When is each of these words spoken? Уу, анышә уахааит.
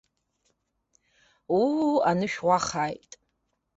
Уу, 1.59 1.91
анышә 2.09 2.39
уахааит. 2.47 3.11